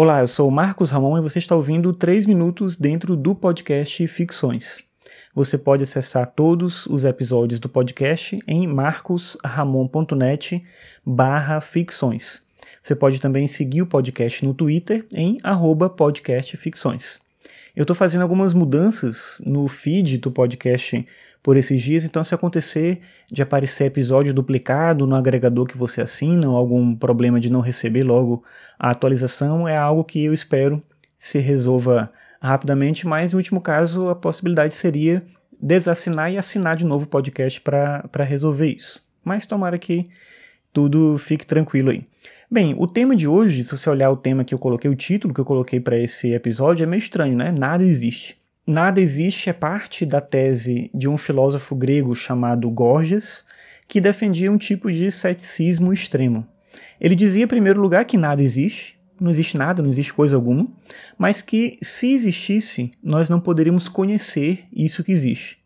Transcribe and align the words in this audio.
Olá, 0.00 0.20
eu 0.20 0.28
sou 0.28 0.46
o 0.46 0.52
Marcos 0.52 0.90
Ramon 0.90 1.18
e 1.18 1.20
você 1.20 1.40
está 1.40 1.56
ouvindo 1.56 1.92
3 1.92 2.24
minutos 2.24 2.76
dentro 2.76 3.16
do 3.16 3.34
podcast 3.34 4.06
Ficções. 4.06 4.84
Você 5.34 5.58
pode 5.58 5.82
acessar 5.82 6.32
todos 6.36 6.86
os 6.86 7.04
episódios 7.04 7.58
do 7.58 7.68
podcast 7.68 8.38
em 8.46 8.64
marcosramon.net 8.68 10.64
barra 11.04 11.60
ficções. 11.60 12.40
Você 12.80 12.94
pode 12.94 13.20
também 13.20 13.48
seguir 13.48 13.82
o 13.82 13.88
podcast 13.88 14.46
no 14.46 14.54
Twitter 14.54 15.04
em 15.12 15.38
arroba 15.42 15.90
podcastficções. 15.90 17.18
Eu 17.74 17.82
estou 17.82 17.94
fazendo 17.94 18.22
algumas 18.22 18.52
mudanças 18.54 19.40
no 19.44 19.66
feed 19.68 20.18
do 20.18 20.30
podcast 20.30 21.06
por 21.42 21.56
esses 21.56 21.80
dias, 21.80 22.04
então 22.04 22.22
se 22.24 22.34
acontecer 22.34 23.00
de 23.30 23.42
aparecer 23.42 23.86
episódio 23.86 24.34
duplicado 24.34 25.06
no 25.06 25.14
agregador 25.14 25.66
que 25.66 25.78
você 25.78 26.00
assina 26.00 26.48
ou 26.48 26.56
algum 26.56 26.94
problema 26.94 27.38
de 27.38 27.50
não 27.50 27.60
receber 27.60 28.02
logo 28.02 28.42
a 28.78 28.90
atualização, 28.90 29.66
é 29.66 29.76
algo 29.76 30.04
que 30.04 30.24
eu 30.24 30.32
espero 30.32 30.82
se 31.16 31.38
resolva 31.38 32.12
rapidamente, 32.40 33.06
mas 33.06 33.32
no 33.32 33.38
último 33.38 33.60
caso 33.60 34.08
a 34.08 34.14
possibilidade 34.14 34.74
seria 34.74 35.24
desassinar 35.60 36.32
e 36.32 36.38
assinar 36.38 36.76
de 36.76 36.84
novo 36.84 37.06
o 37.06 37.08
podcast 37.08 37.60
para 37.60 38.24
resolver 38.24 38.68
isso. 38.68 39.02
Mas 39.24 39.46
tomara 39.46 39.78
que 39.78 40.08
tudo 40.72 41.16
fique 41.18 41.46
tranquilo 41.46 41.90
aí. 41.90 42.04
Bem, 42.50 42.74
o 42.78 42.86
tema 42.86 43.14
de 43.14 43.28
hoje, 43.28 43.62
se 43.62 43.76
você 43.76 43.90
olhar 43.90 44.10
o 44.10 44.16
tema 44.16 44.42
que 44.42 44.54
eu 44.54 44.58
coloquei, 44.58 44.90
o 44.90 44.96
título 44.96 45.34
que 45.34 45.40
eu 45.40 45.44
coloquei 45.44 45.78
para 45.80 45.98
esse 45.98 46.32
episódio, 46.32 46.82
é 46.82 46.86
meio 46.86 46.98
estranho, 46.98 47.36
né? 47.36 47.52
Nada 47.52 47.84
existe. 47.84 48.38
Nada 48.66 49.00
existe 49.00 49.50
é 49.50 49.52
parte 49.52 50.06
da 50.06 50.20
tese 50.20 50.90
de 50.94 51.08
um 51.08 51.18
filósofo 51.18 51.74
grego 51.74 52.14
chamado 52.14 52.70
Gorgias, 52.70 53.44
que 53.86 54.00
defendia 54.00 54.52
um 54.52 54.58
tipo 54.58 54.90
de 54.92 55.10
ceticismo 55.10 55.92
extremo. 55.92 56.46
Ele 57.00 57.14
dizia, 57.14 57.44
em 57.44 57.48
primeiro 57.48 57.80
lugar, 57.80 58.04
que 58.04 58.16
nada 58.16 58.42
existe, 58.42 58.98
não 59.20 59.30
existe 59.30 59.56
nada, 59.56 59.82
não 59.82 59.88
existe 59.88 60.12
coisa 60.12 60.36
alguma, 60.36 60.68
mas 61.16 61.42
que 61.42 61.78
se 61.82 62.12
existisse, 62.12 62.90
nós 63.02 63.28
não 63.28 63.40
poderíamos 63.40 63.88
conhecer 63.88 64.64
isso 64.72 65.02
que 65.02 65.12
existe. 65.12 65.58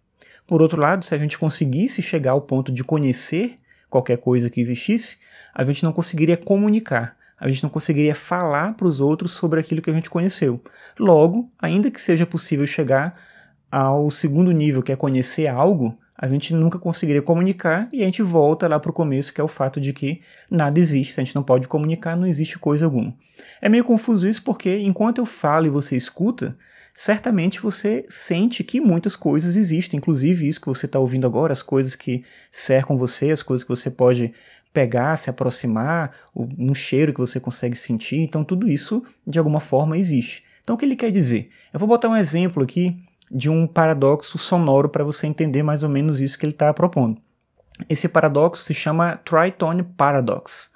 Por 0.46 0.62
outro 0.62 0.80
lado, 0.80 1.04
se 1.04 1.14
a 1.14 1.18
gente 1.18 1.38
conseguisse 1.38 2.02
chegar 2.02 2.32
ao 2.32 2.42
ponto 2.42 2.72
de 2.72 2.84
conhecer 2.84 3.58
qualquer 3.92 4.18
coisa 4.18 4.50
que 4.50 4.60
existisse, 4.60 5.18
a 5.54 5.64
gente 5.64 5.84
não 5.84 5.92
conseguiria 5.92 6.36
comunicar 6.36 7.16
a 7.42 7.48
gente 7.48 7.64
não 7.64 7.70
conseguiria 7.70 8.14
falar 8.14 8.74
para 8.74 8.86
os 8.86 9.00
outros 9.00 9.32
sobre 9.32 9.58
aquilo 9.58 9.82
que 9.82 9.90
a 9.90 9.92
gente 9.92 10.08
conheceu. 10.08 10.62
Logo, 10.96 11.50
ainda 11.58 11.90
que 11.90 12.00
seja 12.00 12.24
possível 12.24 12.64
chegar 12.68 13.20
ao 13.68 14.12
segundo 14.12 14.52
nível, 14.52 14.80
que 14.80 14.92
é 14.92 14.96
conhecer 14.96 15.48
algo, 15.48 15.98
a 16.22 16.28
gente 16.28 16.54
nunca 16.54 16.78
conseguiria 16.78 17.20
comunicar 17.20 17.88
e 17.92 18.00
a 18.00 18.04
gente 18.04 18.22
volta 18.22 18.68
lá 18.68 18.78
para 18.78 18.92
o 18.92 18.94
começo, 18.94 19.34
que 19.34 19.40
é 19.40 19.44
o 19.44 19.48
fato 19.48 19.80
de 19.80 19.92
que 19.92 20.20
nada 20.48 20.78
existe. 20.78 21.14
Se 21.14 21.20
a 21.20 21.24
gente 21.24 21.34
não 21.34 21.42
pode 21.42 21.66
comunicar, 21.66 22.16
não 22.16 22.28
existe 22.28 22.60
coisa 22.60 22.84
alguma. 22.84 23.12
É 23.60 23.68
meio 23.68 23.82
confuso 23.82 24.28
isso 24.28 24.40
porque 24.44 24.78
enquanto 24.78 25.18
eu 25.18 25.26
falo 25.26 25.66
e 25.66 25.68
você 25.68 25.96
escuta, 25.96 26.56
certamente 26.94 27.60
você 27.60 28.06
sente 28.08 28.62
que 28.62 28.80
muitas 28.80 29.16
coisas 29.16 29.56
existem, 29.56 29.98
inclusive 29.98 30.46
isso 30.46 30.60
que 30.60 30.68
você 30.68 30.86
está 30.86 30.96
ouvindo 30.96 31.26
agora, 31.26 31.52
as 31.52 31.60
coisas 31.60 31.96
que 31.96 32.22
cercam 32.52 32.96
você, 32.96 33.32
as 33.32 33.42
coisas 33.42 33.64
que 33.64 33.70
você 33.70 33.90
pode 33.90 34.32
pegar, 34.72 35.16
se 35.16 35.28
aproximar, 35.28 36.12
um 36.36 36.72
cheiro 36.72 37.12
que 37.12 37.20
você 37.20 37.40
consegue 37.40 37.74
sentir. 37.74 38.20
Então, 38.20 38.44
tudo 38.44 38.68
isso, 38.68 39.02
de 39.26 39.40
alguma 39.40 39.58
forma, 39.58 39.98
existe. 39.98 40.44
Então, 40.62 40.76
o 40.76 40.78
que 40.78 40.84
ele 40.84 40.94
quer 40.94 41.10
dizer? 41.10 41.50
Eu 41.72 41.80
vou 41.80 41.88
botar 41.88 42.08
um 42.08 42.16
exemplo 42.16 42.62
aqui 42.62 42.96
de 43.32 43.48
um 43.48 43.66
paradoxo 43.66 44.36
sonoro 44.36 44.88
para 44.88 45.04
você 45.04 45.26
entender 45.26 45.62
mais 45.62 45.82
ou 45.82 45.88
menos 45.88 46.20
isso 46.20 46.38
que 46.38 46.44
ele 46.44 46.52
está 46.52 46.72
propondo. 46.72 47.20
Esse 47.88 48.08
paradoxo 48.08 48.64
se 48.64 48.74
chama 48.74 49.16
Tritone 49.24 49.82
Paradox. 49.82 50.70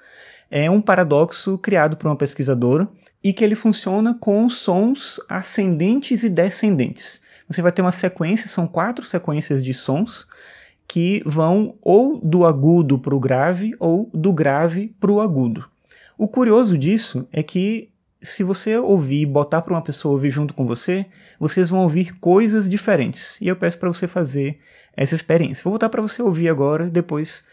É 0.50 0.70
um 0.70 0.80
paradoxo 0.80 1.58
criado 1.58 1.96
por 1.96 2.08
uma 2.08 2.16
pesquisadora 2.16 2.88
e 3.22 3.32
que 3.32 3.44
ele 3.44 3.54
funciona 3.54 4.16
com 4.18 4.48
sons 4.48 5.20
ascendentes 5.28 6.22
e 6.22 6.28
descendentes. 6.28 7.20
Você 7.48 7.60
vai 7.60 7.72
ter 7.72 7.82
uma 7.82 7.92
sequência, 7.92 8.48
são 8.48 8.66
quatro 8.66 9.04
sequências 9.04 9.62
de 9.62 9.74
sons, 9.74 10.26
que 10.88 11.22
vão 11.26 11.76
ou 11.82 12.18
do 12.20 12.46
agudo 12.46 12.98
para 12.98 13.14
o 13.14 13.20
grave 13.20 13.74
ou 13.78 14.08
do 14.14 14.32
grave 14.32 14.94
para 15.00 15.10
o 15.10 15.20
agudo. 15.20 15.64
O 16.16 16.28
curioso 16.28 16.78
disso 16.78 17.28
é 17.32 17.42
que 17.42 17.90
se 18.26 18.42
você 18.42 18.76
ouvir 18.76 19.22
e 19.22 19.26
botar 19.26 19.62
para 19.62 19.74
uma 19.74 19.82
pessoa 19.82 20.12
ouvir 20.12 20.30
junto 20.30 20.52
com 20.52 20.66
você, 20.66 21.06
vocês 21.38 21.70
vão 21.70 21.80
ouvir 21.80 22.18
coisas 22.18 22.68
diferentes. 22.68 23.38
E 23.40 23.48
eu 23.48 23.56
peço 23.56 23.78
para 23.78 23.88
você 23.88 24.06
fazer 24.06 24.58
essa 24.96 25.14
experiência. 25.14 25.62
Vou 25.62 25.72
voltar 25.72 25.88
para 25.88 26.02
você 26.02 26.22
ouvir 26.22 26.48
agora, 26.48 26.86
depois 26.86 27.44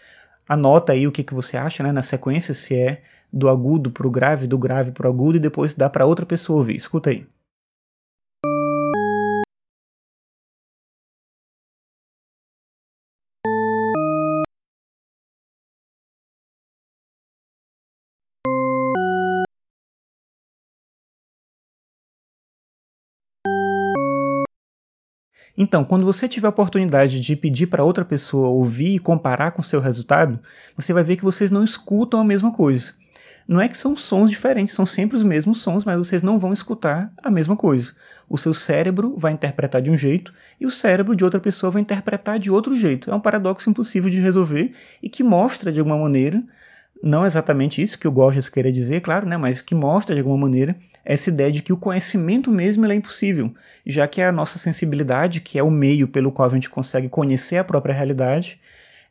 anota 0.47 0.93
aí 0.93 1.07
o 1.07 1.11
que, 1.11 1.23
que 1.23 1.33
você 1.33 1.57
acha 1.57 1.83
né, 1.83 1.91
na 1.91 2.01
sequência, 2.01 2.53
se 2.53 2.75
é 2.75 3.01
do 3.31 3.49
agudo 3.49 3.91
para 3.91 4.07
o 4.07 4.11
grave, 4.11 4.47
do 4.47 4.57
grave 4.57 4.91
para 4.91 5.07
o 5.07 5.11
agudo, 5.11 5.37
e 5.37 5.39
depois 5.39 5.73
dá 5.73 5.89
para 5.89 6.05
outra 6.05 6.25
pessoa 6.25 6.59
ouvir. 6.59 6.75
Escuta 6.75 7.09
aí. 7.09 7.25
Então, 25.55 25.83
quando 25.85 26.05
você 26.05 26.27
tiver 26.27 26.47
a 26.47 26.49
oportunidade 26.49 27.19
de 27.19 27.35
pedir 27.35 27.67
para 27.67 27.83
outra 27.83 28.03
pessoa 28.03 28.47
ouvir 28.47 28.95
e 28.95 28.99
comparar 28.99 29.51
com 29.51 29.61
seu 29.61 29.79
resultado, 29.79 30.39
você 30.75 30.91
vai 30.91 31.03
ver 31.03 31.15
que 31.15 31.23
vocês 31.23 31.51
não 31.51 31.63
escutam 31.63 32.19
a 32.19 32.23
mesma 32.23 32.51
coisa. 32.51 32.93
Não 33.47 33.59
é 33.59 33.67
que 33.67 33.77
são 33.77 33.95
sons 33.95 34.29
diferentes, 34.29 34.73
são 34.73 34.85
sempre 34.85 35.17
os 35.17 35.23
mesmos 35.23 35.61
sons, 35.61 35.83
mas 35.83 35.97
vocês 35.97 36.23
não 36.23 36.39
vão 36.39 36.53
escutar 36.53 37.11
a 37.21 37.29
mesma 37.29 37.57
coisa. 37.57 37.93
O 38.29 38.37
seu 38.37 38.53
cérebro 38.53 39.15
vai 39.17 39.33
interpretar 39.33 39.81
de 39.81 39.91
um 39.91 39.97
jeito 39.97 40.33
e 40.59 40.65
o 40.65 40.71
cérebro 40.71 41.15
de 41.15 41.25
outra 41.25 41.41
pessoa 41.41 41.69
vai 41.69 41.81
interpretar 41.81 42.39
de 42.39 42.49
outro 42.49 42.73
jeito. 42.73 43.11
É 43.11 43.15
um 43.15 43.19
paradoxo 43.19 43.69
impossível 43.69 44.09
de 44.09 44.19
resolver 44.19 44.71
e 45.01 45.09
que 45.09 45.23
mostra 45.23 45.71
de 45.71 45.79
alguma 45.79 45.97
maneira, 45.97 46.41
não 47.03 47.25
exatamente 47.25 47.81
isso 47.81 47.99
que 47.99 48.07
o 48.07 48.11
Gorgias 48.11 48.47
queria 48.47 48.71
dizer, 48.71 49.01
claro, 49.01 49.27
né, 49.27 49.35
mas 49.35 49.61
que 49.61 49.75
mostra 49.75 50.15
de 50.15 50.21
alguma 50.21 50.37
maneira 50.37 50.73
essa 51.03 51.29
ideia 51.29 51.51
de 51.51 51.61
que 51.61 51.73
o 51.73 51.77
conhecimento 51.77 52.49
mesmo 52.49 52.85
é 52.85 52.95
impossível, 52.95 53.53
já 53.85 54.07
que 54.07 54.21
a 54.21 54.31
nossa 54.31 54.57
sensibilidade, 54.57 55.41
que 55.41 55.59
é 55.59 55.63
o 55.63 55.69
meio 55.69 56.07
pelo 56.07 56.31
qual 56.31 56.47
a 56.47 56.53
gente 56.53 56.69
consegue 56.69 57.09
conhecer 57.09 57.57
a 57.57 57.63
própria 57.63 57.93
realidade, 57.93 58.57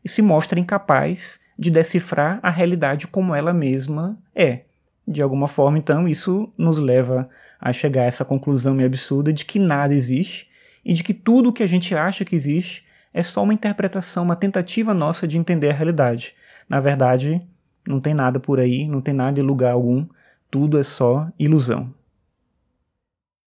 se 0.07 0.23
mostra 0.23 0.59
incapaz 0.59 1.39
de 1.59 1.71
decifrar 1.71 2.41
a 2.43 2.49
realidade 2.49 3.07
como 3.07 3.35
ela 3.35 3.53
mesma 3.53 4.19
é. 4.35 4.61
De 5.07 5.21
alguma 5.21 5.47
forma, 5.47 5.77
então, 5.77 6.09
isso 6.09 6.51
nos 6.57 6.79
leva 6.79 7.29
a 7.61 7.75
chegar 7.75 8.03
a 8.03 8.07
essa 8.07 8.25
conclusão 8.25 8.75
meio 8.75 8.87
absurda 8.87 9.33
de 9.33 9.45
que 9.45 9.59
nada 9.59 9.95
existe 9.95 10.49
e 10.83 10.95
de 10.95 11.05
que 11.05 11.13
tudo 11.13 11.51
o 11.51 11.53
que 11.53 11.63
a 11.63 11.67
gente 11.67 11.95
acha 11.95 12.25
que 12.25 12.35
existe 12.35 12.87
é 13.13 13.23
só 13.23 13.43
uma 13.43 13.53
interpretação, 13.53 14.25
uma 14.25 14.35
tentativa 14.35 14.95
nossa 14.95 15.29
de 15.29 15.37
entender 15.37 15.69
a 15.69 15.75
realidade. 15.75 16.35
Na 16.69 16.81
verdade, 16.81 17.43
não 17.87 18.01
tem 18.01 18.15
nada 18.15 18.39
por 18.41 18.61
aí, 18.61 18.89
não 18.89 19.01
tem 19.01 19.15
nada 19.15 19.41
em 19.41 19.43
lugar 19.43 19.73
algum 19.73 20.07
tudo 20.51 20.79
é 20.79 20.83
só 20.83 21.29
ilusão. 21.39 21.93